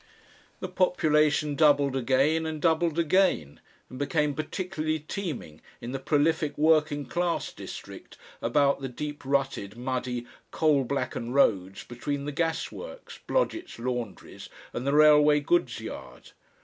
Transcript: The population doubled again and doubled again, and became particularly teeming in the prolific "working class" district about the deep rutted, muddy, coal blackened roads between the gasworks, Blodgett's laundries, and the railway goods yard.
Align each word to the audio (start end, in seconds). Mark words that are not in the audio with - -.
The 0.61 0.67
population 0.67 1.53
doubled 1.53 1.95
again 1.95 2.47
and 2.47 2.59
doubled 2.59 2.97
again, 2.97 3.59
and 3.87 3.99
became 3.99 4.33
particularly 4.33 4.97
teeming 4.97 5.61
in 5.79 5.91
the 5.91 5.99
prolific 5.99 6.57
"working 6.57 7.05
class" 7.05 7.53
district 7.53 8.17
about 8.41 8.81
the 8.81 8.89
deep 8.89 9.23
rutted, 9.23 9.77
muddy, 9.77 10.25
coal 10.49 10.85
blackened 10.85 11.35
roads 11.35 11.83
between 11.83 12.25
the 12.25 12.31
gasworks, 12.33 13.19
Blodgett's 13.27 13.77
laundries, 13.77 14.49
and 14.73 14.87
the 14.87 14.93
railway 14.93 15.39
goods 15.39 15.79
yard. 15.79 16.31